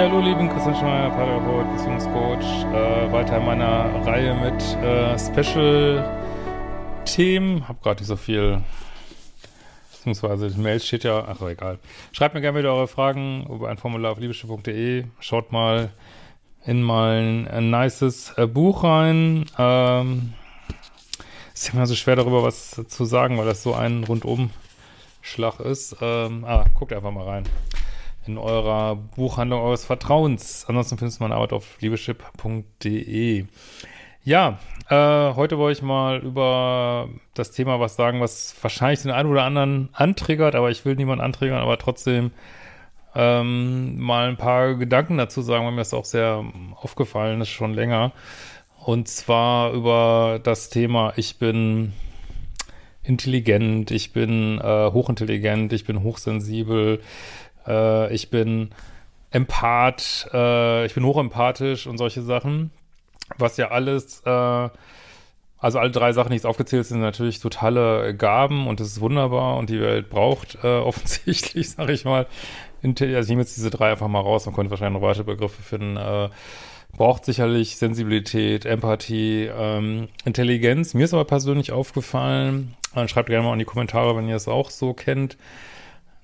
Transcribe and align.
Ja, 0.00 0.06
hallo 0.06 0.20
lieben 0.20 0.48
Christian 0.48 0.76
Schmeier, 0.76 1.10
Paartherapeut, 1.10 1.76
Beziehungscoach. 1.76 2.64
Äh, 2.72 3.12
weiter 3.12 3.36
in 3.36 3.44
meiner 3.44 4.06
Reihe 4.06 4.34
mit 4.34 4.62
äh, 4.82 5.18
Special-Themen. 5.18 7.68
Hab 7.68 7.82
gerade 7.82 8.00
nicht 8.00 8.08
so 8.08 8.16
viel, 8.16 8.62
beziehungsweise 9.92 10.48
die 10.48 10.58
Mail 10.58 10.80
steht 10.80 11.04
ja, 11.04 11.22
ach 11.28 11.42
egal. 11.42 11.78
Schreibt 12.12 12.34
mir 12.34 12.40
gerne 12.40 12.58
wieder 12.58 12.72
eure 12.72 12.88
Fragen 12.88 13.46
über 13.50 13.68
ein 13.68 13.76
Formular 13.76 14.12
auf 14.12 14.18
liebeschiff.de. 14.18 15.04
Schaut 15.18 15.52
mal 15.52 15.90
in 16.64 16.82
mein 16.82 17.46
ein 17.46 17.68
nices 17.68 18.32
äh, 18.38 18.46
Buch 18.46 18.84
rein. 18.84 19.44
Ähm, 19.58 20.32
ist 21.52 21.74
immer 21.74 21.86
so 21.86 21.94
schwer 21.94 22.16
darüber 22.16 22.42
was 22.42 22.70
zu 22.88 23.04
sagen, 23.04 23.36
weil 23.36 23.44
das 23.44 23.62
so 23.62 23.74
ein 23.74 24.04
Rundumschlag 24.04 25.60
ist. 25.60 25.94
Ähm, 26.00 26.46
ah, 26.46 26.64
guckt 26.74 26.94
einfach 26.94 27.10
mal 27.10 27.28
rein 27.28 27.44
in 28.30 28.38
eurer 28.38 28.96
Buchhandlung 28.96 29.60
eures 29.60 29.84
Vertrauens. 29.84 30.64
Ansonsten 30.68 30.98
findest 30.98 31.20
du 31.20 31.24
meine 31.24 31.34
Arbeit 31.34 31.52
auf 31.52 31.80
liebeschip.de. 31.80 33.44
Ja, 34.22 34.58
äh, 34.88 35.34
heute 35.34 35.58
wollte 35.58 35.78
ich 35.78 35.82
mal 35.82 36.18
über 36.18 37.08
das 37.34 37.50
Thema 37.50 37.80
was 37.80 37.96
sagen, 37.96 38.20
was 38.20 38.54
wahrscheinlich 38.60 39.02
den 39.02 39.10
einen 39.10 39.30
oder 39.30 39.44
anderen 39.44 39.88
antriggert, 39.92 40.54
aber 40.54 40.70
ich 40.70 40.84
will 40.84 40.94
niemanden 40.94 41.24
antriggern, 41.24 41.60
aber 41.60 41.78
trotzdem 41.78 42.30
ähm, 43.14 43.98
mal 43.98 44.28
ein 44.28 44.36
paar 44.36 44.74
Gedanken 44.74 45.18
dazu 45.18 45.42
sagen, 45.42 45.64
weil 45.64 45.72
mir 45.72 45.78
das 45.78 45.94
auch 45.94 46.04
sehr 46.04 46.44
aufgefallen 46.76 47.40
ist, 47.40 47.48
schon 47.48 47.74
länger. 47.74 48.12
Und 48.84 49.08
zwar 49.08 49.72
über 49.72 50.38
das 50.42 50.68
Thema, 50.70 51.12
ich 51.16 51.38
bin 51.38 51.92
intelligent, 53.02 53.90
ich 53.90 54.12
bin 54.12 54.58
äh, 54.58 54.90
hochintelligent, 54.92 55.72
ich 55.72 55.84
bin 55.84 56.02
hochsensibel, 56.02 57.00
äh, 57.66 58.12
ich 58.14 58.30
bin 58.30 58.70
Empath, 59.30 60.28
äh, 60.32 60.86
ich 60.86 60.94
bin 60.94 61.04
hochempathisch 61.04 61.86
und 61.86 61.98
solche 61.98 62.22
Sachen. 62.22 62.70
Was 63.38 63.56
ja 63.56 63.70
alles, 63.70 64.22
äh, 64.26 64.68
also 65.58 65.78
alle 65.78 65.90
drei 65.90 66.12
Sachen, 66.12 66.30
die 66.30 66.36
jetzt 66.36 66.46
aufgezählt 66.46 66.86
sind, 66.86 67.00
natürlich 67.00 67.38
totale 67.38 68.14
Gaben 68.14 68.66
und 68.66 68.80
das 68.80 68.88
ist 68.88 69.00
wunderbar 69.00 69.56
und 69.56 69.70
die 69.70 69.80
Welt 69.80 70.10
braucht 70.10 70.58
äh, 70.64 70.66
offensichtlich, 70.78 71.70
sag 71.70 71.88
ich 71.90 72.04
mal. 72.04 72.26
Also 72.82 73.04
ich 73.04 73.28
nehme 73.28 73.42
jetzt 73.42 73.56
diese 73.56 73.70
drei 73.70 73.90
einfach 73.90 74.08
mal 74.08 74.20
raus, 74.20 74.46
man 74.46 74.54
könnte 74.54 74.70
wahrscheinlich 74.70 75.00
noch 75.00 75.06
weitere 75.06 75.24
Begriffe 75.24 75.62
finden. 75.62 75.96
Äh, 75.96 76.30
braucht 76.96 77.24
sicherlich 77.24 77.76
Sensibilität, 77.76 78.64
Empathie, 78.64 79.48
ähm, 79.56 80.08
Intelligenz. 80.24 80.94
Mir 80.94 81.04
ist 81.04 81.14
aber 81.14 81.24
persönlich 81.24 81.72
aufgefallen, 81.72 82.74
schreibt 83.06 83.28
gerne 83.28 83.46
mal 83.46 83.52
in 83.52 83.58
die 83.58 83.64
Kommentare, 83.64 84.16
wenn 84.16 84.28
ihr 84.28 84.36
es 84.36 84.48
auch 84.48 84.70
so 84.70 84.92
kennt, 84.92 85.36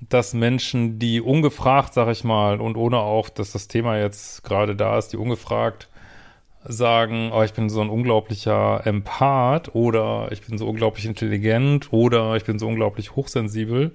dass 0.00 0.34
Menschen, 0.34 0.98
die 0.98 1.20
ungefragt, 1.20 1.94
sag 1.94 2.08
ich 2.08 2.24
mal, 2.24 2.60
und 2.60 2.76
ohne 2.76 2.98
auch, 2.98 3.28
dass 3.28 3.52
das 3.52 3.68
Thema 3.68 3.98
jetzt 3.98 4.44
gerade 4.44 4.76
da 4.76 4.98
ist, 4.98 5.08
die 5.12 5.16
ungefragt 5.16 5.88
sagen, 6.68 7.30
oh, 7.32 7.42
ich 7.42 7.52
bin 7.52 7.68
so 7.70 7.80
ein 7.80 7.88
unglaublicher 7.88 8.86
Empath 8.86 9.74
oder 9.74 10.28
ich 10.32 10.42
bin 10.42 10.58
so 10.58 10.68
unglaublich 10.68 11.06
intelligent 11.06 11.92
oder 11.92 12.36
ich 12.36 12.44
bin 12.44 12.58
so 12.58 12.66
unglaublich 12.66 13.14
hochsensibel, 13.14 13.94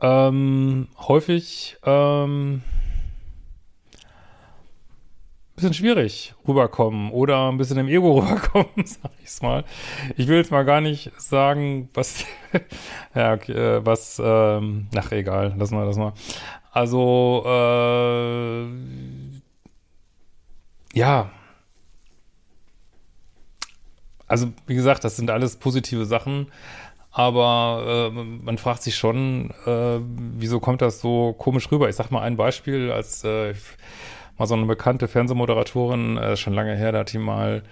ähm, 0.00 0.88
häufig 0.96 1.76
ähm, 1.84 2.62
bisschen 5.58 5.74
schwierig 5.74 6.34
rüberkommen 6.46 7.10
oder 7.10 7.50
ein 7.50 7.58
bisschen 7.58 7.78
im 7.78 7.88
Ego 7.88 8.18
rüberkommen, 8.20 8.84
sag 8.84 9.10
ich's 9.22 9.42
mal. 9.42 9.64
Ich 10.16 10.28
will 10.28 10.36
jetzt 10.36 10.52
mal 10.52 10.64
gar 10.64 10.80
nicht 10.80 11.10
sagen, 11.18 11.88
was, 11.94 12.24
ja, 13.14 13.34
okay, 13.34 13.52
äh, 13.52 13.84
was, 13.84 14.22
ähm, 14.24 14.86
ach, 14.96 15.10
egal, 15.10 15.54
lass 15.58 15.72
mal, 15.72 15.84
lass 15.84 15.96
mal. 15.96 16.12
Also, 16.70 17.42
äh, 17.44 18.66
ja. 20.94 21.30
Also, 24.28 24.52
wie 24.66 24.74
gesagt, 24.74 25.02
das 25.02 25.16
sind 25.16 25.30
alles 25.30 25.56
positive 25.56 26.04
Sachen, 26.04 26.52
aber 27.10 28.10
äh, 28.14 28.22
man 28.44 28.58
fragt 28.58 28.82
sich 28.82 28.94
schon, 28.94 29.50
äh, 29.66 29.98
wieso 30.38 30.60
kommt 30.60 30.82
das 30.82 31.00
so 31.00 31.32
komisch 31.32 31.72
rüber? 31.72 31.88
Ich 31.88 31.96
sag 31.96 32.10
mal 32.12 32.20
ein 32.20 32.36
Beispiel, 32.36 32.92
als 32.92 33.24
äh, 33.24 33.54
mal 34.38 34.46
so 34.46 34.54
eine 34.54 34.66
bekannte 34.66 35.08
Fernsehmoderatorin, 35.08 36.16
äh, 36.16 36.36
schon 36.36 36.54
lange 36.54 36.74
her, 36.76 36.92
da 36.92 37.00
hat 37.00 37.12
die 37.12 37.18
mal 37.18 37.62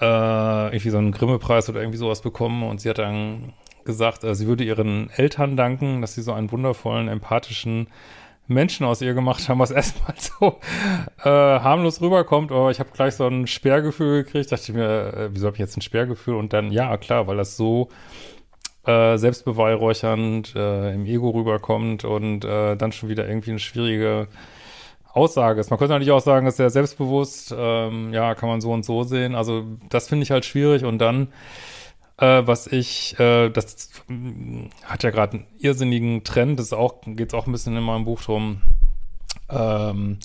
äh, 0.00 0.66
irgendwie 0.66 0.90
so 0.90 0.98
einen 0.98 1.12
Grimme-Preis 1.12 1.68
oder 1.68 1.80
irgendwie 1.80 1.98
sowas 1.98 2.22
bekommen 2.22 2.62
und 2.62 2.80
sie 2.80 2.88
hat 2.88 2.98
dann 2.98 3.52
gesagt, 3.84 4.24
äh, 4.24 4.34
sie 4.34 4.46
würde 4.46 4.64
ihren 4.64 5.10
Eltern 5.10 5.56
danken, 5.56 6.00
dass 6.00 6.14
sie 6.14 6.22
so 6.22 6.32
einen 6.32 6.50
wundervollen, 6.50 7.08
empathischen 7.08 7.88
Menschen 8.48 8.84
aus 8.86 9.00
ihr 9.00 9.14
gemacht 9.14 9.48
haben, 9.48 9.58
was 9.58 9.70
erstmal 9.72 10.14
so 10.18 10.58
äh, 11.24 11.28
harmlos 11.28 12.00
rüberkommt, 12.00 12.52
aber 12.52 12.70
ich 12.70 12.80
habe 12.80 12.90
gleich 12.92 13.14
so 13.14 13.26
ein 13.26 13.46
Sperrgefühl 13.46 14.24
gekriegt, 14.24 14.52
dachte 14.52 14.64
ich 14.70 14.74
mir, 14.74 15.14
äh, 15.14 15.28
wieso 15.32 15.46
habe 15.46 15.56
ich 15.56 15.60
jetzt 15.60 15.76
ein 15.76 15.82
Sperrgefühl? 15.82 16.34
Und 16.34 16.52
dann, 16.52 16.70
ja, 16.70 16.96
klar, 16.96 17.26
weil 17.26 17.36
das 17.36 17.56
so 17.56 17.88
äh, 18.86 19.16
selbstbeweihräuchernd 19.16 20.54
äh, 20.56 20.94
im 20.94 21.06
Ego 21.06 21.30
rüberkommt 21.30 22.04
und 22.04 22.44
äh, 22.44 22.76
dann 22.76 22.92
schon 22.92 23.08
wieder 23.08 23.28
irgendwie 23.28 23.50
eine 23.50 23.60
schwierige 23.60 24.28
Aussage 25.14 25.60
ist. 25.60 25.70
Man 25.70 25.78
könnte 25.78 25.92
natürlich 25.92 26.12
auch 26.12 26.22
sagen, 26.22 26.46
ist 26.46 26.56
sehr 26.56 26.70
selbstbewusst, 26.70 27.54
ähm, 27.56 28.12
ja, 28.12 28.34
kann 28.34 28.48
man 28.48 28.60
so 28.60 28.72
und 28.72 28.84
so 28.84 29.02
sehen. 29.04 29.34
Also 29.34 29.64
das 29.88 30.08
finde 30.08 30.24
ich 30.24 30.30
halt 30.30 30.44
schwierig 30.44 30.84
und 30.84 30.98
dann, 30.98 31.28
äh, 32.18 32.42
was 32.46 32.66
ich, 32.66 33.18
äh, 33.18 33.50
das 33.50 33.90
hat 34.84 35.02
ja 35.02 35.10
gerade 35.10 35.38
einen 35.38 35.46
irrsinnigen 35.58 36.24
Trend, 36.24 36.58
das 36.58 36.72
auch, 36.72 37.02
geht 37.04 37.28
es 37.28 37.34
auch 37.34 37.46
ein 37.46 37.52
bisschen 37.52 37.76
in 37.76 37.82
meinem 37.82 38.04
Buch 38.04 38.22
drum, 38.22 38.62
ähm, 39.50 40.18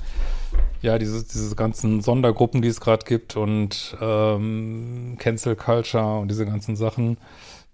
ja, 0.81 0.97
diese, 0.97 1.23
diese 1.23 1.55
ganzen 1.55 2.01
Sondergruppen, 2.01 2.61
die 2.61 2.67
es 2.67 2.79
gerade 2.79 3.05
gibt 3.05 3.35
und 3.35 3.97
ähm, 3.99 5.15
Cancel 5.19 5.55
Culture 5.55 6.19
und 6.19 6.29
diese 6.29 6.45
ganzen 6.45 6.75
Sachen. 6.75 7.17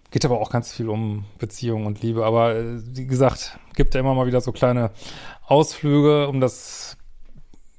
Geht 0.10 0.26
aber 0.26 0.40
auch 0.40 0.52
ganz 0.52 0.72
viel 0.72 0.90
um 0.90 1.26
Beziehung 1.40 1.86
und 1.86 2.02
Liebe. 2.02 2.26
Aber 2.26 2.56
äh, 2.56 2.80
wie 2.96 3.08
gesagt, 3.08 3.58
gibt 3.76 3.94
ja 3.94 4.00
immer 4.00 4.14
mal 4.14 4.28
wieder 4.28 4.42
so 4.42 4.52
kleine 4.52 4.92
Ausflüge, 5.46 6.28
um 6.28 6.40
das 6.40 6.98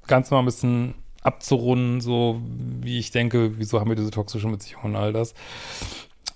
Ganze 0.07 0.35
mal 0.35 0.41
ein 0.41 0.47
bisschen 0.47 0.95
abzurunden, 1.23 2.01
so 2.01 2.41
wie 2.81 2.99
ich 2.99 3.11
denke, 3.11 3.59
wieso 3.59 3.81
haben 3.81 3.91
wir 3.91 3.97
diese 3.97 4.11
toxischen 4.11 4.53
Beziehungen 4.53 4.95
und 4.95 4.97
all 4.97 5.13
das. 5.13 5.35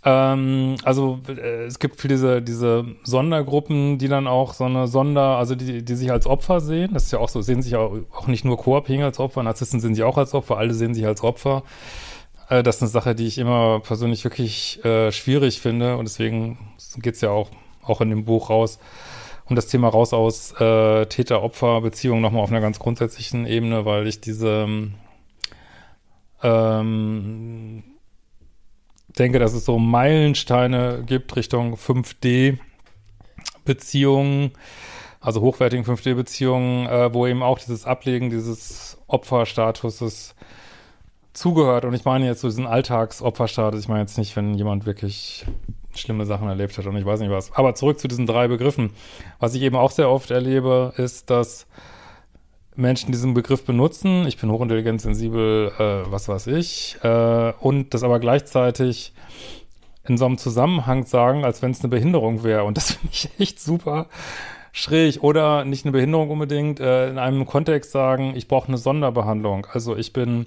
Ähm, 0.05 0.77
also 0.85 1.21
äh, 1.29 1.65
es 1.65 1.79
gibt 1.79 2.01
für 2.01 2.09
diese, 2.09 2.41
diese 2.41 2.85
Sondergruppen, 3.03 3.99
die 3.99 4.09
dann 4.09 4.27
auch 4.27 4.55
so 4.55 4.65
eine 4.65 4.87
Sonder, 4.87 5.37
also 5.37 5.55
die, 5.55 5.85
die 5.85 5.95
sich 5.95 6.11
als 6.11 6.27
Opfer 6.27 6.61
sehen, 6.61 6.95
das 6.95 7.05
ist 7.05 7.13
ja 7.13 7.19
auch 7.19 7.29
so, 7.29 7.43
sehen 7.43 7.63
sich 7.63 7.77
auch, 7.77 7.93
auch 8.13 8.27
nicht 8.29 8.45
nur 8.45 8.57
Co-Abhängige 8.57 9.05
als 9.05 9.19
Opfer, 9.19 9.43
Narzissten 9.43 9.81
sehen 9.81 9.95
sich 9.95 10.05
auch 10.05 10.17
als 10.17 10.35
Opfer, 10.35 10.57
alle 10.57 10.73
sehen 10.73 10.95
sich 10.95 11.05
als 11.05 11.23
Opfer. 11.23 11.65
Äh, 12.49 12.63
das 12.63 12.77
ist 12.77 12.83
eine 12.83 12.91
Sache, 12.91 13.15
die 13.15 13.27
ich 13.27 13.39
immer 13.39 13.81
persönlich 13.81 14.25
wirklich 14.25 14.85
äh, 14.85 15.11
schwierig 15.13 15.61
finde 15.61 15.97
und 15.97 16.07
deswegen 16.07 16.59
geht's 16.99 17.21
ja 17.21 17.31
auch, 17.31 17.51
auch 17.83 18.01
in 18.01 18.11
dem 18.11 18.25
Buch 18.25 18.51
raus, 18.51 18.79
um 19.49 19.57
das 19.57 19.67
Thema 19.67 19.89
raus 19.89 20.13
aus 20.13 20.53
äh, 20.61 21.07
Täter-Opfer-Beziehungen 21.07 22.21
nochmal 22.21 22.43
auf 22.43 22.51
einer 22.51 22.61
ganz 22.61 22.79
grundsätzlichen 22.79 23.47
Ebene, 23.47 23.87
weil 23.87 24.07
ich 24.07 24.21
diese 24.21 24.69
ähm, 26.43 27.83
denke, 29.19 29.39
dass 29.39 29.55
es 29.55 29.65
so 29.65 29.79
Meilensteine 29.79 31.03
gibt 31.07 31.35
Richtung 31.37 31.77
5D-Beziehungen, 31.77 34.51
also 35.21 35.41
hochwertigen 35.41 35.85
5D-Beziehungen, 35.85 36.87
äh, 36.87 37.15
wo 37.15 37.27
eben 37.27 37.43
auch 37.43 37.59
dieses 37.59 37.87
Ablegen 37.87 38.31
dieses 38.31 38.99
Opferstatuses 39.07 40.35
zugehört. 41.33 41.85
Und 41.85 41.95
ich 41.95 42.05
meine 42.05 42.27
jetzt 42.27 42.43
so 42.43 42.49
diesen 42.49 42.67
Alltagsopferstatus. 42.67 43.81
Ich 43.81 43.89
meine 43.89 44.01
jetzt 44.01 44.19
nicht, 44.19 44.37
wenn 44.37 44.55
jemand 44.55 44.87
wirklich 44.87 45.47
schlimme 45.99 46.27
Sachen 46.27 46.49
erlebt 46.49 46.77
hat 46.79 46.87
und 46.87 46.97
ich 46.97 47.05
weiß 47.05 47.21
nicht 47.21 47.31
was. 47.31 47.53
Aber 47.53 47.75
zurück 47.75 47.99
zu 47.99 48.09
diesen 48.09 48.27
drei 48.27 48.49
Begriffen. 48.49 48.91
Was 49.39 49.55
ich 49.55 49.63
eben 49.63 49.77
auch 49.77 49.91
sehr 49.91 50.11
oft 50.11 50.31
erlebe, 50.31 50.93
ist, 50.97 51.31
dass 51.31 51.67
Menschen 52.79 53.11
diesen 53.11 53.35
Begriff 53.35 53.65
benutzen. 53.65 54.27
Ich 54.27 54.39
bin 54.39 54.51
hochintelligent, 54.51 55.01
sensibel, 55.01 55.73
äh, 55.79 56.11
was 56.11 56.29
weiß 56.29 56.47
ich. 56.49 56.97
Äh, 57.03 57.53
und 57.61 57.93
das 57.93 58.05
aber 58.05 58.21
gleichzeitig 58.21 59.13
in 60.07 60.17
so 60.17 60.27
einem 60.27 60.39
Zusammenhang 60.39 61.05
sagen, 61.05 61.45
als 61.45 61.61
wenn 61.61 61.73
es 61.73 61.81
eine 61.81 61.89
Behinderung 61.89 62.45
wäre. 62.45 62.65
Und 62.65 62.77
das 62.77 62.93
finde 62.93 63.13
ich 63.13 63.31
echt 63.39 63.61
super 63.61 64.07
schräg. 64.73 65.23
Oder 65.23 65.65
nicht 65.65 65.85
eine 65.85 65.93
Behinderung 65.93 66.31
unbedingt, 66.31 66.81
äh, 66.81 67.11
in 67.11 67.19
einem 67.19 67.47
Kontext 67.47 67.91
sagen, 67.91 68.35
ich 68.37 68.49
brauche 68.49 68.69
eine 68.69 68.79
Sonderbehandlung. 68.79 69.67
Also 69.73 69.97
ich 69.97 70.13
bin 70.13 70.47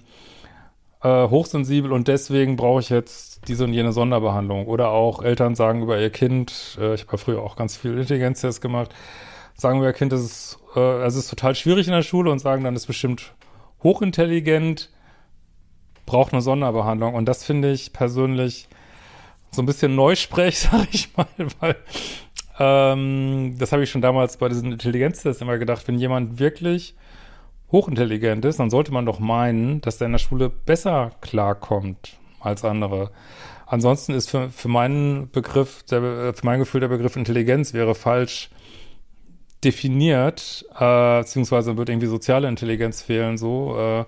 äh, 1.04 1.28
hochsensibel 1.28 1.92
und 1.92 2.08
deswegen 2.08 2.56
brauche 2.56 2.80
ich 2.80 2.90
jetzt 2.90 3.48
diese 3.48 3.64
und 3.64 3.74
jene 3.74 3.92
Sonderbehandlung. 3.92 4.68
Oder 4.68 4.90
auch 4.90 5.24
Eltern 5.24 5.56
sagen 5.56 5.82
über 5.82 6.00
ihr 6.00 6.10
Kind, 6.10 6.78
äh, 6.80 6.94
ich 6.94 7.02
habe 7.02 7.14
ja 7.14 7.18
früher 7.18 7.42
auch 7.42 7.56
ganz 7.56 7.76
viel 7.76 7.98
Intelligenztests 7.98 8.62
gemacht, 8.62 8.94
sagen 9.56 9.80
über 9.80 9.88
ihr 9.88 9.94
Kind, 9.94 10.14
es 10.14 10.22
ist, 10.22 10.60
äh, 10.76 11.04
es 11.04 11.16
ist 11.16 11.30
total 11.30 11.56
schwierig 11.56 11.88
in 11.88 11.94
der 11.94 12.04
Schule 12.04 12.32
und 12.32 12.40
sagen 12.40 12.64
dann, 12.64 12.76
es 12.76 12.84
ist 12.84 12.88
bestimmt 12.88 13.34
hochintelligent, 13.84 14.90
braucht 16.06 16.34
eine 16.34 16.42
Sonderbehandlung. 16.42 17.16
Und 17.16 17.26
das 17.26 17.44
finde 17.44 17.72
ich 17.72 17.94
persönlich 17.94 18.68
so 19.50 19.62
ein 19.62 19.66
bisschen 19.66 19.96
Neusprech, 19.96 20.60
sag 20.72 20.88
ich 20.94 21.10
mal, 21.18 21.28
weil 21.60 21.76
ähm, 22.60 23.56
das 23.58 23.72
habe 23.72 23.84
ich 23.84 23.90
schon 23.90 24.02
damals 24.02 24.38
bei 24.38 24.50
diesen 24.50 24.72
Intelligenztests 24.72 25.42
immer 25.42 25.58
gedacht, 25.58 25.88
wenn 25.88 25.98
jemand 25.98 26.40
wirklich 26.40 26.96
hochintelligent 27.72 28.46
ist, 28.46 28.60
dann 28.60 28.70
sollte 28.70 28.92
man 28.92 29.06
doch 29.06 29.20
meinen, 29.20 29.82
dass 29.82 29.98
der 29.98 30.08
in 30.08 30.14
der 30.14 30.20
Schule 30.20 30.50
besser 30.50 31.12
klarkommt 31.22 32.18
als 32.40 32.66
andere. 32.66 33.12
Ansonsten 33.66 34.14
ist 34.14 34.30
für, 34.30 34.50
für 34.50 34.68
meinen 34.68 35.30
Begriff, 35.32 35.84
der, 35.84 36.34
für 36.34 36.46
mein 36.46 36.60
Gefühl, 36.60 36.82
der 36.82 36.90
Begriff 36.90 37.16
Intelligenz 37.16 37.74
wäre 37.74 37.96
falsch 37.96 38.50
definiert, 39.64 40.66
äh, 40.78 41.20
beziehungsweise 41.20 41.78
wird 41.78 41.90
irgendwie 41.90 42.08
soziale 42.08 42.48
Intelligenz 42.48 43.02
fehlen, 43.02 43.38
so. 43.38 43.78
Äh, 43.78 44.06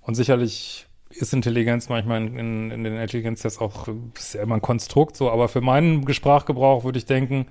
und 0.00 0.14
sicherlich 0.14 0.86
ist 1.10 1.32
Intelligenz 1.32 1.88
manchmal 1.88 2.22
in, 2.22 2.38
in, 2.38 2.70
in 2.70 2.84
den 2.84 2.96
Intelligenztests 2.96 3.60
auch 3.60 3.88
ist 4.14 4.34
ja 4.34 4.42
immer 4.42 4.56
ein 4.56 4.62
Konstrukt, 4.62 5.16
so. 5.16 5.30
Aber 5.30 5.48
für 5.48 5.60
meinen 5.60 6.12
Sprachgebrauch 6.12 6.84
würde 6.84 6.98
ich 6.98 7.06
denken, 7.06 7.46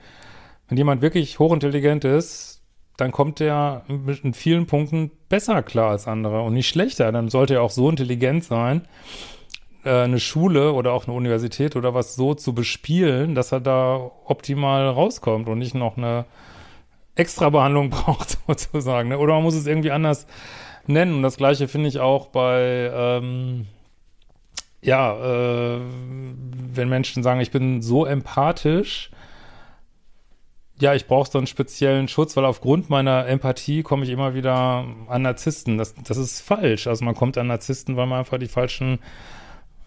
wenn 0.68 0.78
jemand 0.78 1.02
wirklich 1.02 1.40
hochintelligent 1.40 2.06
ist, 2.06 2.55
dann 2.97 3.12
kommt 3.12 3.42
er 3.42 3.83
in 3.88 4.33
vielen 4.33 4.68
Punkten 4.68 5.12
besser 5.27 5.63
klar 5.63 5.92
als 5.92 6.07
andere 6.07 6.42
und 6.42 6.53
nicht 6.53 6.69
schlechter. 6.69 7.12
Dann 7.12 7.30
sollte 7.30 7.56
er 7.56 7.62
auch 7.62 7.71
so 7.71 7.89
intelligent 7.89 8.44
sein, 8.44 8.83
äh, 9.83 10.03
eine 10.03 10.19
Schule 10.19 10.74
oder 10.74 10.94
auch 10.94 11.07
eine 11.07 11.15
Universität 11.15 11.75
oder 11.75 11.94
was 11.94 12.15
so 12.15 12.33
zu 12.33 12.53
bespielen, 12.53 13.36
dass 13.36 13.51
er 13.51 13.59
da 13.59 14.12
optimal 14.25 14.88
rauskommt 14.88 15.50
und 15.50 15.59
nicht 15.59 15.75
noch 15.75 15.97
eine 15.97 16.25
Extrabehandlung 17.15 17.89
braucht, 17.92 18.38
sozusagen. 18.47 19.09
Ne? 19.09 19.18
Oder 19.18 19.33
man 19.36 19.44
muss 19.44 19.56
es 19.56 19.68
irgendwie 19.68 19.92
anders 19.92 20.27
nennen. 20.88 21.15
Und 21.15 21.24
das 21.24 21.38
Gleiche 21.38 21.68
finde 21.68 21.89
ich 21.89 22.00
auch 22.00 22.27
bei, 22.27 22.92
ähm, 22.94 23.68
ja, 24.81 25.15
äh, 25.15 25.80
wenn 26.74 26.89
Menschen 26.89 27.24
sagen, 27.24 27.42
ich 27.42 27.51
bin 27.51 27.81
so 27.81 28.06
empathisch, 28.06 29.12
ja, 30.80 30.94
ich 30.94 31.07
brauche 31.07 31.30
so 31.30 31.38
einen 31.38 31.48
speziellen 31.48 32.07
Schutz, 32.07 32.36
weil 32.36 32.44
aufgrund 32.44 32.89
meiner 32.89 33.27
Empathie 33.27 33.81
komme 33.81 34.04
ich 34.04 34.10
immer 34.10 34.33
wieder 34.33 34.86
an 35.07 35.22
Narzissten. 35.22 35.77
Das, 35.77 35.95
das 35.95 36.18
ist 36.18 36.42
falsch. 36.42 36.88
Also 36.88 37.06
man 37.06 37.16
kommt 37.16 37.38
an 37.38 37.48
Narzissten, 37.48 37.95
weil 37.95 38.07
man 38.07 38.19
einfach 38.19 38.38
die 38.38 38.48
falschen 38.48 39.00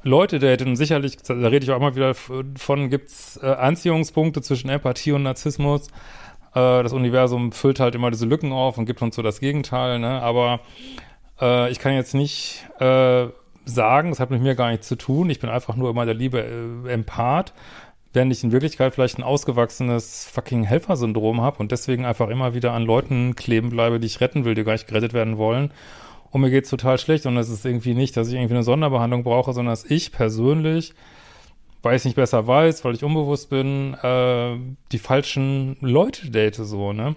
Leute 0.02 0.38
datet. 0.38 0.66
Und 0.66 0.76
sicherlich, 0.76 1.18
da 1.18 1.34
rede 1.34 1.64
ich 1.64 1.70
auch 1.70 1.76
immer 1.76 1.94
wieder 1.94 2.14
von, 2.14 2.88
gibt 2.88 3.08
es 3.08 3.38
äh, 3.42 3.46
Anziehungspunkte 3.46 4.40
zwischen 4.40 4.70
Empathie 4.70 5.12
und 5.12 5.24
Narzissmus. 5.24 5.88
Äh, 6.54 6.82
das 6.82 6.94
Universum 6.94 7.52
füllt 7.52 7.80
halt 7.80 7.94
immer 7.94 8.10
diese 8.10 8.24
Lücken 8.24 8.52
auf 8.52 8.78
und 8.78 8.86
gibt 8.86 9.02
uns 9.02 9.14
so 9.14 9.22
das 9.22 9.40
Gegenteil. 9.40 9.98
Ne? 9.98 10.22
Aber 10.22 10.60
äh, 11.38 11.70
ich 11.70 11.80
kann 11.80 11.92
jetzt 11.92 12.14
nicht 12.14 12.66
äh, 12.80 13.26
sagen, 13.66 14.08
das 14.08 14.20
hat 14.20 14.30
mit 14.30 14.40
mir 14.40 14.54
gar 14.54 14.70
nichts 14.70 14.88
zu 14.88 14.96
tun. 14.96 15.28
Ich 15.28 15.38
bin 15.40 15.50
einfach 15.50 15.76
nur 15.76 15.90
immer 15.90 16.06
der 16.06 16.14
liebe 16.14 16.40
äh, 16.40 16.92
Empath 16.92 17.52
während 18.18 18.32
ich 18.32 18.42
in 18.42 18.50
Wirklichkeit 18.50 18.94
vielleicht 18.94 19.16
ein 19.16 19.22
ausgewachsenes 19.22 20.26
fucking 20.26 20.64
Helfersyndrom 20.64 21.40
habe 21.40 21.60
und 21.60 21.70
deswegen 21.70 22.04
einfach 22.04 22.30
immer 22.30 22.52
wieder 22.52 22.72
an 22.72 22.82
Leuten 22.82 23.36
kleben 23.36 23.70
bleibe, 23.70 24.00
die 24.00 24.08
ich 24.08 24.20
retten 24.20 24.44
will, 24.44 24.56
die 24.56 24.64
gar 24.64 24.72
nicht 24.72 24.88
gerettet 24.88 25.12
werden 25.12 25.38
wollen. 25.38 25.70
Und 26.32 26.40
mir 26.40 26.50
geht's 26.50 26.68
total 26.68 26.98
schlecht 26.98 27.26
und 27.26 27.36
es 27.36 27.48
ist 27.48 27.64
irgendwie 27.64 27.94
nicht, 27.94 28.16
dass 28.16 28.26
ich 28.26 28.34
irgendwie 28.34 28.54
eine 28.54 28.64
Sonderbehandlung 28.64 29.22
brauche, 29.22 29.52
sondern 29.52 29.70
dass 29.70 29.84
ich 29.84 30.10
persönlich, 30.10 30.94
weil 31.80 31.94
ich 31.94 32.04
nicht 32.04 32.16
besser 32.16 32.44
weiß, 32.44 32.84
weil 32.84 32.96
ich 32.96 33.04
unbewusst 33.04 33.50
bin, 33.50 33.94
äh, 33.94 34.56
die 34.90 34.98
falschen 34.98 35.76
Leute 35.80 36.28
date 36.28 36.56
so, 36.56 36.92
ne? 36.92 37.14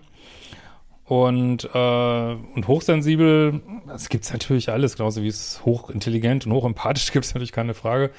Und, 1.06 1.68
äh, 1.74 2.36
und 2.56 2.68
hochsensibel, 2.68 3.60
es 3.92 4.08
gibt's 4.10 4.32
natürlich 4.32 4.70
alles, 4.70 4.98
genauso 4.98 5.24
wie 5.24 5.30
es 5.30 5.66
hochintelligent 5.66 6.46
und 6.46 6.54
hochempathisch 6.54 7.12
gibt 7.12 7.26
es 7.26 7.34
natürlich 7.34 7.52
keine 7.52 7.74
Frage 7.74 8.12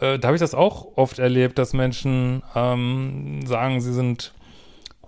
äh, 0.00 0.18
da 0.18 0.28
habe 0.28 0.36
ich 0.36 0.40
das 0.40 0.54
auch 0.54 0.96
oft 0.96 1.18
erlebt, 1.18 1.58
dass 1.58 1.72
Menschen 1.72 2.42
ähm, 2.54 3.46
sagen, 3.46 3.80
sie 3.80 3.92
sind 3.92 4.32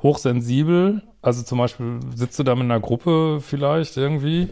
hochsensibel. 0.03 1.03
Also 1.23 1.43
zum 1.43 1.59
Beispiel 1.59 2.01
sitzt 2.15 2.39
du 2.39 2.43
da 2.43 2.55
mit 2.55 2.65
einer 2.65 2.81
Gruppe 2.81 3.41
vielleicht 3.41 3.97
irgendwie 3.97 4.51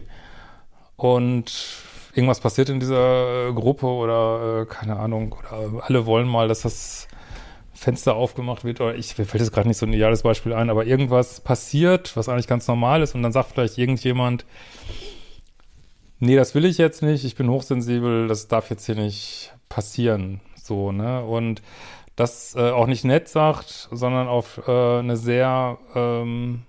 und 0.95 1.51
irgendwas 2.13 2.39
passiert 2.39 2.69
in 2.69 2.79
dieser 2.79 3.53
Gruppe 3.53 3.85
oder 3.85 4.61
äh, 4.61 4.65
keine 4.65 4.97
Ahnung, 4.97 5.33
oder 5.37 5.83
alle 5.83 6.05
wollen 6.05 6.27
mal, 6.27 6.47
dass 6.47 6.61
das 6.61 7.07
Fenster 7.73 8.15
aufgemacht 8.15 8.63
wird 8.63 8.79
oder 8.79 8.95
ich 8.95 9.17
mir 9.17 9.25
fällt 9.25 9.41
jetzt 9.41 9.53
gerade 9.53 9.67
nicht 9.67 9.77
so 9.77 9.85
ein 9.85 9.93
ideales 9.93 10.23
Beispiel 10.23 10.53
ein, 10.53 10.69
aber 10.69 10.85
irgendwas 10.85 11.41
passiert, 11.41 12.15
was 12.15 12.29
eigentlich 12.29 12.47
ganz 12.47 12.67
normal 12.67 13.01
ist 13.01 13.15
und 13.15 13.23
dann 13.23 13.31
sagt 13.31 13.51
vielleicht 13.51 13.77
irgendjemand, 13.77 14.45
nee, 16.19 16.35
das 16.35 16.53
will 16.53 16.65
ich 16.65 16.77
jetzt 16.77 17.01
nicht, 17.01 17.25
ich 17.25 17.35
bin 17.35 17.49
hochsensibel, 17.49 18.27
das 18.27 18.47
darf 18.47 18.69
jetzt 18.69 18.85
hier 18.85 18.95
nicht 18.95 19.53
passieren. 19.71 20.41
So, 20.55 20.91
ne? 20.91 21.23
Und 21.23 21.61
das 22.15 22.55
äh, 22.55 22.69
auch 22.69 22.87
nicht 22.87 23.05
nett 23.05 23.29
sagt, 23.29 23.89
sondern 23.91 24.27
auf 24.27 24.61
äh, 24.67 24.99
eine 24.99 25.17
sehr 25.17 25.77
ähm, 25.95 26.63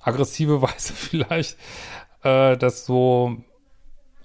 aggressive 0.00 0.60
Weise 0.62 0.92
vielleicht 0.92 1.56
äh, 2.22 2.56
das 2.56 2.84
so 2.84 3.36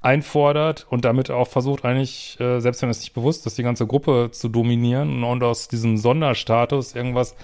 einfordert 0.02 0.88
und 0.90 1.06
damit 1.06 1.30
auch 1.30 1.48
versucht 1.48 1.86
eigentlich, 1.86 2.40
äh, 2.40 2.60
selbst 2.60 2.82
wenn 2.82 2.90
es 2.90 3.02
nicht 3.02 3.14
bewusst 3.14 3.46
ist, 3.46 3.58
die 3.60 3.64
ganze 3.64 3.86
Gruppe 3.86 4.30
zu 4.32 4.50
dominieren 4.50 5.24
und 5.24 5.44
aus 5.44 5.68
diesem 5.68 5.98
Sonderstatus 5.98 6.96
irgendwas 6.96 7.36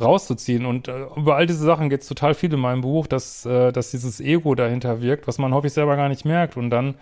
rauszuziehen. 0.00 0.64
Und 0.64 0.88
äh, 0.88 1.04
über 1.16 1.36
all 1.36 1.46
diese 1.46 1.64
Sachen 1.64 1.90
geht 1.90 2.00
es 2.00 2.08
total 2.08 2.32
viel 2.32 2.52
in 2.52 2.60
meinem 2.60 2.80
Buch, 2.80 3.06
dass, 3.06 3.44
äh, 3.44 3.72
dass 3.72 3.90
dieses 3.90 4.20
Ego 4.20 4.54
dahinter 4.54 5.02
wirkt, 5.02 5.28
was 5.28 5.36
man 5.36 5.52
häufig 5.52 5.74
selber 5.74 5.96
gar 5.96 6.08
nicht 6.08 6.24
merkt. 6.24 6.56
Und 6.56 6.70
dann 6.70 6.94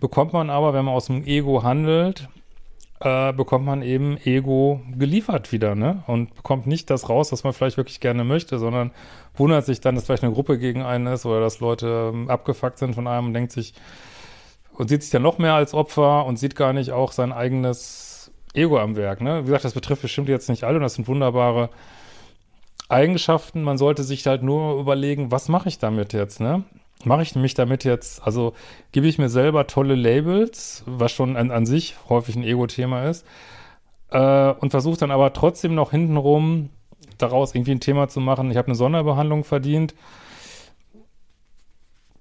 bekommt 0.00 0.32
man 0.32 0.50
aber, 0.50 0.72
wenn 0.74 0.84
man 0.84 0.94
aus 0.94 1.06
dem 1.06 1.24
Ego 1.24 1.62
handelt, 1.62 2.28
äh, 3.00 3.32
bekommt 3.32 3.64
man 3.64 3.82
eben 3.82 4.18
Ego 4.24 4.82
geliefert 4.96 5.52
wieder, 5.52 5.74
ne? 5.74 6.02
Und 6.06 6.34
bekommt 6.34 6.66
nicht 6.66 6.90
das 6.90 7.08
raus, 7.08 7.32
was 7.32 7.44
man 7.44 7.52
vielleicht 7.52 7.76
wirklich 7.76 8.00
gerne 8.00 8.24
möchte, 8.24 8.58
sondern 8.58 8.90
wundert 9.34 9.64
sich 9.64 9.80
dann, 9.80 9.94
dass 9.94 10.04
vielleicht 10.04 10.22
eine 10.22 10.32
Gruppe 10.32 10.58
gegen 10.58 10.82
einen 10.82 11.06
ist 11.06 11.24
oder 11.24 11.40
dass 11.40 11.60
Leute 11.60 12.10
ähm, 12.12 12.28
abgefuckt 12.28 12.78
sind 12.78 12.94
von 12.94 13.06
einem 13.06 13.28
und 13.28 13.34
denkt 13.34 13.52
sich 13.52 13.74
und 14.74 14.88
sieht 14.88 15.02
sich 15.02 15.10
dann 15.10 15.22
noch 15.22 15.38
mehr 15.38 15.54
als 15.54 15.74
Opfer 15.74 16.26
und 16.26 16.38
sieht 16.38 16.56
gar 16.56 16.72
nicht 16.72 16.92
auch 16.92 17.12
sein 17.12 17.32
eigenes 17.32 18.30
Ego 18.54 18.78
am 18.78 18.96
Werk, 18.96 19.20
ne? 19.20 19.42
Wie 19.42 19.46
gesagt, 19.46 19.64
das 19.64 19.74
betrifft 19.74 20.02
bestimmt 20.02 20.28
jetzt 20.28 20.48
nicht 20.48 20.64
alle 20.64 20.76
und 20.76 20.82
das 20.82 20.94
sind 20.94 21.08
wunderbare 21.08 21.70
Eigenschaften. 22.88 23.62
Man 23.62 23.78
sollte 23.78 24.02
sich 24.02 24.26
halt 24.26 24.42
nur 24.42 24.78
überlegen, 24.80 25.30
was 25.30 25.48
mache 25.48 25.68
ich 25.68 25.78
damit 25.78 26.12
jetzt, 26.12 26.40
ne? 26.40 26.64
Mache 27.04 27.22
ich 27.22 27.34
mich 27.34 27.54
damit 27.54 27.84
jetzt, 27.84 28.22
also 28.22 28.54
gebe 28.92 29.06
ich 29.06 29.18
mir 29.18 29.28
selber 29.28 29.66
tolle 29.66 29.94
Labels, 29.94 30.84
was 30.86 31.12
schon 31.12 31.36
an, 31.36 31.50
an 31.50 31.66
sich 31.66 31.96
häufig 32.08 32.36
ein 32.36 32.44
Ego-Thema 32.44 33.08
ist, 33.08 33.26
äh, 34.10 34.50
und 34.52 34.70
versuche 34.70 34.98
dann 34.98 35.10
aber 35.10 35.32
trotzdem 35.32 35.74
noch 35.74 35.90
hintenrum 35.92 36.70
daraus 37.18 37.54
irgendwie 37.54 37.72
ein 37.72 37.80
Thema 37.80 38.08
zu 38.08 38.20
machen, 38.20 38.50
ich 38.50 38.56
habe 38.56 38.68
eine 38.68 38.74
Sonderbehandlung 38.74 39.44
verdient. 39.44 39.94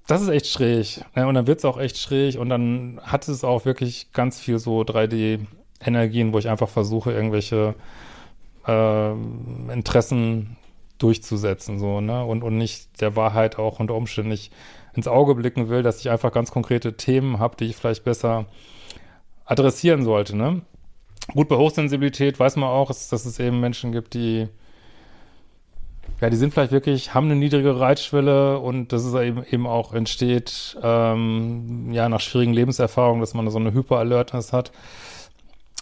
Das 0.07 0.21
ist 0.21 0.29
echt 0.29 0.47
schräg. 0.47 1.05
Ja, 1.15 1.27
und 1.27 1.35
dann 1.35 1.45
wird 1.45 1.59
es 1.59 1.65
auch 1.65 1.79
echt 1.79 1.97
schräg 1.97 2.39
und 2.39 2.49
dann 2.49 2.99
hat 3.03 3.27
es 3.27 3.43
auch 3.43 3.65
wirklich 3.65 4.11
ganz 4.11 4.39
viel 4.39 4.57
so 4.57 4.81
3D-Energien, 4.81 6.33
wo 6.33 6.39
ich 6.39 6.49
einfach 6.49 6.69
versuche, 6.69 7.11
irgendwelche 7.11 7.75
äh, 8.65 9.11
Interessen 9.71 10.57
durchzusetzen, 10.99 11.79
so, 11.79 12.01
ne? 12.01 12.23
Und, 12.23 12.43
und 12.43 12.57
nicht 12.57 13.01
der 13.01 13.15
Wahrheit 13.15 13.57
auch 13.57 13.79
unter 13.79 13.95
Umständen 13.95 14.29
nicht 14.29 14.53
ins 14.93 15.07
Auge 15.07 15.35
blicken 15.35 15.69
will, 15.69 15.81
dass 15.83 15.99
ich 15.99 16.09
einfach 16.09 16.31
ganz 16.31 16.51
konkrete 16.51 16.95
Themen 16.97 17.39
habe, 17.39 17.55
die 17.57 17.65
ich 17.65 17.75
vielleicht 17.75 18.03
besser 18.03 18.45
adressieren 19.45 20.03
sollte, 20.03 20.37
ne? 20.37 20.61
Gut, 21.33 21.47
bei 21.47 21.57
Hochsensibilität 21.57 22.39
weiß 22.39 22.55
man 22.55 22.69
auch, 22.69 22.87
dass 22.87 23.11
es 23.11 23.39
eben 23.39 23.59
Menschen 23.59 23.91
gibt, 23.91 24.13
die 24.13 24.47
ja, 26.21 26.29
die 26.29 26.35
sind 26.35 26.53
vielleicht 26.53 26.71
wirklich, 26.73 27.13
haben 27.13 27.27
eine 27.27 27.35
niedrige 27.35 27.79
Reitschwelle 27.79 28.59
und 28.59 28.91
dass 28.91 29.05
es 29.05 29.13
eben, 29.13 29.43
eben 29.49 29.67
auch 29.67 29.93
entsteht, 29.93 30.77
ähm, 30.83 31.91
ja, 31.93 32.09
nach 32.09 32.19
schwierigen 32.19 32.53
Lebenserfahrungen, 32.53 33.21
dass 33.21 33.33
man 33.33 33.49
so 33.49 33.57
eine 33.57 33.73
Hyperalertness 33.73 34.51
hat. 34.51 34.71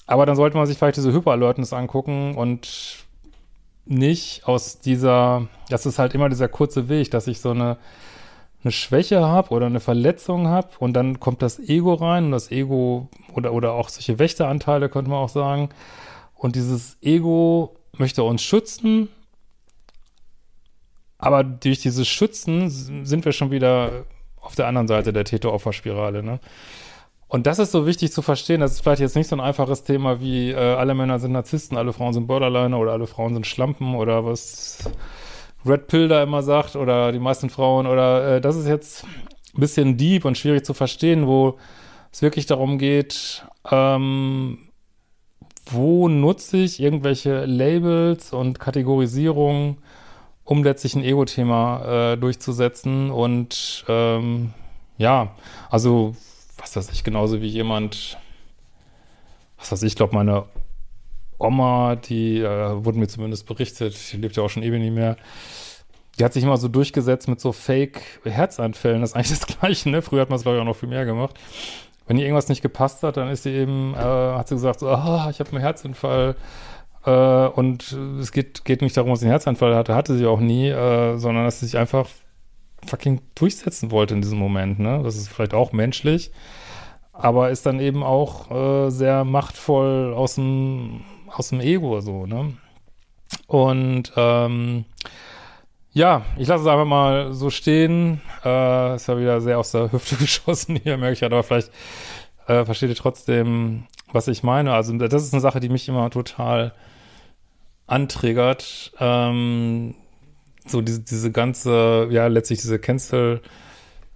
aber 0.05 0.25
dann 0.25 0.35
sollte 0.35 0.55
man 0.57 0.65
sich 0.67 0.77
vielleicht 0.77 0.97
diese 0.97 1.11
Hyper-Alertness 1.11 1.73
angucken 1.73 2.35
und 2.35 3.06
nicht 3.89 4.47
aus 4.47 4.79
dieser, 4.79 5.47
das 5.69 5.85
ist 5.85 5.99
halt 5.99 6.13
immer 6.13 6.29
dieser 6.29 6.47
kurze 6.47 6.89
Weg, 6.89 7.11
dass 7.11 7.27
ich 7.27 7.39
so 7.39 7.51
eine, 7.51 7.77
eine 8.63 8.71
Schwäche 8.71 9.25
habe 9.25 9.49
oder 9.51 9.65
eine 9.67 9.79
Verletzung 9.79 10.47
habe 10.47 10.69
und 10.79 10.93
dann 10.93 11.19
kommt 11.19 11.41
das 11.41 11.59
Ego 11.59 11.93
rein 11.93 12.25
und 12.25 12.31
das 12.31 12.51
Ego 12.51 13.09
oder, 13.33 13.53
oder 13.53 13.73
auch 13.73 13.89
solche 13.89 14.19
Wächteranteile, 14.19 14.89
könnte 14.89 15.09
man 15.09 15.19
auch 15.19 15.29
sagen. 15.29 15.69
Und 16.33 16.55
dieses 16.55 16.97
Ego 17.01 17.75
möchte 17.97 18.23
uns 18.23 18.43
schützen, 18.43 19.09
aber 21.17 21.43
durch 21.43 21.79
dieses 21.79 22.07
Schützen 22.07 22.69
sind 22.69 23.25
wir 23.25 23.31
schon 23.31 23.51
wieder 23.51 24.05
auf 24.39 24.55
der 24.55 24.67
anderen 24.67 24.87
Seite 24.87 25.13
der 25.13 25.25
Täter-Opfer-Spirale, 25.25 26.23
ne? 26.23 26.39
Und 27.29 27.45
das 27.45 27.59
ist 27.59 27.71
so 27.71 27.85
wichtig 27.85 28.11
zu 28.13 28.21
verstehen. 28.21 28.61
Das 28.61 28.71
ist 28.71 28.81
vielleicht 28.81 29.01
jetzt 29.01 29.15
nicht 29.15 29.27
so 29.27 29.35
ein 29.35 29.41
einfaches 29.41 29.83
Thema 29.83 30.21
wie 30.21 30.51
äh, 30.51 30.55
alle 30.55 30.93
Männer 30.93 31.19
sind 31.19 31.33
Narzissten, 31.33 31.77
alle 31.77 31.91
Frauen 31.91 32.13
sind 32.13 32.27
Borderliner 32.27 32.79
oder 32.79 32.93
alle 32.93 33.07
Frauen 33.07 33.33
sind 33.33 33.45
Schlampen 33.45 33.95
oder 33.95 34.25
was 34.25 34.89
Red 35.65 35.87
Pill 35.87 36.07
da 36.07 36.23
immer 36.23 36.41
sagt 36.41 36.75
oder 36.75 37.11
die 37.11 37.19
meisten 37.19 37.49
Frauen 37.49 37.85
oder 37.87 38.37
äh, 38.37 38.41
das 38.41 38.55
ist 38.55 38.67
jetzt 38.67 39.03
ein 39.53 39.59
bisschen 39.59 39.97
deep 39.97 40.23
und 40.23 40.37
schwierig 40.37 40.65
zu 40.65 40.73
verstehen, 40.73 41.27
wo 41.27 41.57
es 42.13 42.21
wirklich 42.21 42.45
darum 42.45 42.77
geht, 42.77 43.45
ähm, 43.69 44.59
wo 45.65 46.07
nutze 46.07 46.57
ich 46.57 46.79
irgendwelche 46.79 47.45
Labels 47.45 48.31
und 48.31 48.59
Kategorisierungen, 48.59 49.77
um 50.45 50.63
letztlich 50.63 50.95
ein 50.95 51.03
Ego-Thema 51.03 52.13
äh, 52.13 52.17
durchzusetzen 52.17 53.11
und 53.11 53.83
ähm, 53.89 54.53
ja, 54.97 55.35
also 55.69 56.15
was 56.75 56.87
weiß 56.87 56.93
ich, 56.93 57.03
genauso 57.03 57.41
wie 57.41 57.47
jemand, 57.47 58.17
was 59.57 59.71
weiß 59.71 59.83
ich, 59.83 59.95
glaube, 59.95 60.15
meine 60.15 60.45
Oma, 61.39 61.95
die 61.95 62.39
äh, 62.39 62.83
wurde 62.83 62.97
mir 62.97 63.07
zumindest 63.07 63.45
berichtet, 63.45 63.95
die 64.11 64.17
lebt 64.17 64.35
ja 64.35 64.43
auch 64.43 64.49
schon 64.49 64.63
ewig 64.63 64.81
nicht 64.81 64.93
mehr, 64.93 65.17
die 66.17 66.23
hat 66.23 66.33
sich 66.33 66.43
immer 66.43 66.57
so 66.57 66.67
durchgesetzt 66.67 67.27
mit 67.27 67.39
so 67.39 67.51
Fake-Herzanfällen. 67.51 69.01
Das 69.01 69.11
ist 69.11 69.15
eigentlich 69.15 69.39
das 69.39 69.45
Gleiche, 69.59 69.89
ne? 69.89 70.01
Früher 70.01 70.21
hat 70.21 70.29
man 70.29 70.37
es, 70.37 70.41
glaube 70.41 70.57
ich, 70.57 70.61
auch 70.61 70.65
noch 70.65 70.75
viel 70.75 70.89
mehr 70.89 71.05
gemacht. 71.05 71.35
Wenn 72.07 72.17
ihr 72.17 72.23
irgendwas 72.23 72.49
nicht 72.49 72.61
gepasst 72.61 73.03
hat, 73.03 73.17
dann 73.17 73.29
ist 73.29 73.43
sie 73.43 73.51
eben, 73.51 73.93
äh, 73.93 73.97
hat 73.97 74.47
sie 74.47 74.55
gesagt, 74.55 74.79
so, 74.79 74.87
oh, 74.87 75.29
ich 75.29 75.39
habe 75.39 75.49
einen 75.51 75.59
Herzinfall. 75.59 76.35
Äh, 77.05 77.11
und 77.11 77.91
es 78.19 78.31
geht, 78.31 78.65
geht 78.65 78.81
nicht 78.81 78.97
darum, 78.97 79.11
dass 79.11 79.19
sie 79.19 79.25
einen 79.25 79.31
Herzanfall 79.31 79.75
hatte, 79.75 79.93
hatte 79.93 80.17
sie 80.17 80.25
auch 80.25 80.39
nie, 80.39 80.69
äh, 80.69 81.17
sondern 81.17 81.45
dass 81.45 81.59
sie 81.59 81.67
sich 81.67 81.77
einfach 81.77 82.07
fucking 82.85 83.21
durchsetzen 83.35 83.91
wollte 83.91 84.13
in 84.13 84.21
diesem 84.21 84.39
Moment, 84.39 84.79
ne? 84.79 85.01
Das 85.03 85.15
ist 85.15 85.29
vielleicht 85.29 85.53
auch 85.53 85.71
menschlich, 85.71 86.31
aber 87.13 87.49
ist 87.49 87.65
dann 87.65 87.79
eben 87.79 88.03
auch 88.03 88.51
äh, 88.51 88.89
sehr 88.89 89.23
machtvoll 89.25 90.13
aus 90.13 90.35
dem, 90.35 91.01
aus 91.27 91.49
dem 91.49 91.59
Ego 91.59 91.99
so, 92.01 92.25
ne? 92.25 92.53
Und 93.47 94.11
ähm, 94.15 94.85
ja, 95.97 96.25
ich 96.37 96.47
lasse 96.47 96.61
es 96.61 96.69
einfach 96.69 96.85
mal 96.85 97.33
so 97.33 97.49
stehen. 97.49 98.21
Äh, 98.45 98.95
ist 98.95 99.07
ja 99.07 99.17
wieder 99.17 99.41
sehr 99.41 99.57
aus 99.57 99.71
der 99.71 99.91
Hüfte 99.91 100.15
geschossen 100.19 100.75
hier, 100.75 100.97
merke 100.97 101.13
ich 101.13 101.21
halt, 101.21 101.33
aber 101.33 101.43
vielleicht 101.43 101.71
äh, 102.47 102.65
versteht 102.65 102.89
ihr 102.89 102.95
trotzdem, 102.95 103.85
was 104.11 104.27
ich 104.27 104.43
meine. 104.43 104.73
Also 104.73 104.93
das 104.97 105.23
ist 105.23 105.33
eine 105.33 105.41
Sache, 105.41 105.59
die 105.59 105.69
mich 105.69 105.89
immer 105.89 106.09
total 106.09 106.73
antriggert. 107.87 108.91
Ähm, 108.99 109.95
so 110.69 110.81
diese, 110.81 111.01
diese 111.01 111.31
ganze, 111.31 112.07
ja, 112.11 112.27
letztlich 112.27 112.59
diese 112.59 112.79
Cancel 112.79 113.41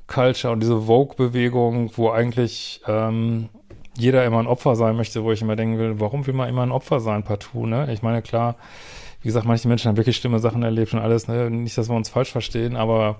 Culture 0.07 0.51
und 0.51 0.61
diese 0.61 0.81
Vogue-Bewegung, 0.81 1.91
wo 1.95 2.09
eigentlich 2.09 2.81
ähm, 2.87 3.49
jeder 3.97 4.25
immer 4.25 4.39
ein 4.39 4.47
Opfer 4.47 4.75
sein 4.75 4.95
möchte, 4.95 5.23
wo 5.23 5.31
ich 5.31 5.41
immer 5.41 5.55
denken 5.55 5.77
will, 5.77 5.99
warum 5.99 6.27
will 6.27 6.33
man 6.33 6.49
immer 6.49 6.63
ein 6.63 6.71
Opfer 6.71 6.99
sein, 6.99 7.23
partout, 7.23 7.65
ne? 7.65 7.91
Ich 7.93 8.01
meine, 8.01 8.21
klar, 8.21 8.55
wie 9.21 9.27
gesagt, 9.27 9.45
manche 9.45 9.67
Menschen 9.67 9.89
haben 9.89 9.97
wirklich 9.97 10.17
schlimme 10.17 10.39
Sachen 10.39 10.63
erlebt 10.63 10.93
und 10.93 10.99
alles, 10.99 11.27
ne? 11.27 11.49
Nicht, 11.49 11.77
dass 11.77 11.89
wir 11.89 11.95
uns 11.95 12.09
falsch 12.09 12.31
verstehen, 12.31 12.75
aber 12.75 13.17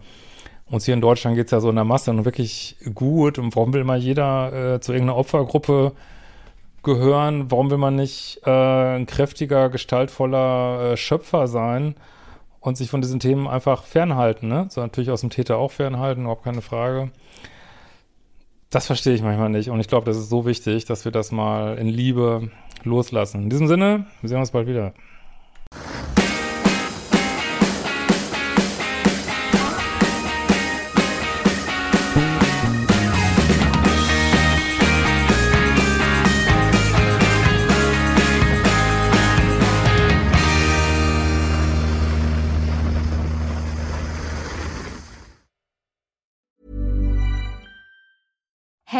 uns 0.71 0.85
hier 0.85 0.93
in 0.93 1.01
Deutschland 1.01 1.35
geht's 1.35 1.51
ja 1.51 1.59
so 1.59 1.69
in 1.69 1.75
der 1.75 1.85
Masse 1.85 2.11
und 2.11 2.25
wirklich 2.25 2.77
gut. 2.93 3.37
Und 3.37 3.55
warum 3.55 3.73
will 3.73 3.81
immer 3.81 3.97
jeder 3.97 4.75
äh, 4.75 4.79
zu 4.79 4.93
irgendeiner 4.93 5.17
Opfergruppe 5.17 5.91
gehören? 6.81 7.51
Warum 7.51 7.69
will 7.69 7.77
man 7.77 7.95
nicht 7.95 8.41
äh, 8.45 8.49
ein 8.95 9.05
kräftiger, 9.05 9.69
gestaltvoller 9.69 10.93
äh, 10.93 10.97
Schöpfer 10.97 11.47
sein? 11.47 11.95
Und 12.61 12.77
sich 12.77 12.89
von 12.89 13.01
diesen 13.01 13.19
Themen 13.19 13.47
einfach 13.47 13.83
fernhalten, 13.83 14.47
ne? 14.47 14.67
So 14.69 14.79
natürlich 14.79 15.09
aus 15.11 15.21
dem 15.21 15.29
Täter 15.29 15.57
auch 15.57 15.71
fernhalten, 15.71 16.21
überhaupt 16.21 16.45
keine 16.45 16.61
Frage. 16.61 17.11
Das 18.69 18.85
verstehe 18.85 19.13
ich 19.13 19.21
manchmal 19.21 19.49
nicht 19.49 19.69
und 19.69 19.81
ich 19.81 19.89
glaube, 19.89 20.05
das 20.05 20.15
ist 20.15 20.29
so 20.29 20.45
wichtig, 20.45 20.85
dass 20.85 21.03
wir 21.03 21.11
das 21.11 21.33
mal 21.33 21.77
in 21.77 21.87
Liebe 21.87 22.49
loslassen. 22.83 23.43
In 23.43 23.49
diesem 23.49 23.67
Sinne, 23.67 24.05
wir 24.21 24.29
sehen 24.29 24.39
uns 24.39 24.51
bald 24.51 24.67
wieder. 24.67 24.93